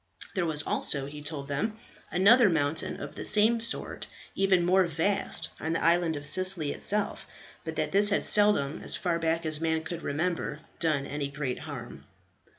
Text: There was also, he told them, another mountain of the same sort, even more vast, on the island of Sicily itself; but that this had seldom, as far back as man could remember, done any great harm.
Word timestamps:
There 0.33 0.47
was 0.47 0.63
also, 0.63 1.05
he 1.05 1.21
told 1.21 1.47
them, 1.47 1.77
another 2.09 2.49
mountain 2.49 2.99
of 2.99 3.13
the 3.13 3.23
same 3.23 3.59
sort, 3.59 4.07
even 4.33 4.65
more 4.65 4.85
vast, 4.85 5.49
on 5.59 5.73
the 5.73 5.83
island 5.83 6.15
of 6.15 6.25
Sicily 6.25 6.71
itself; 6.71 7.27
but 7.63 7.75
that 7.75 7.91
this 7.91 8.09
had 8.09 8.23
seldom, 8.23 8.81
as 8.81 8.95
far 8.95 9.19
back 9.19 9.45
as 9.45 9.61
man 9.61 9.83
could 9.83 10.01
remember, 10.01 10.61
done 10.79 11.05
any 11.05 11.27
great 11.29 11.59
harm. 11.59 12.05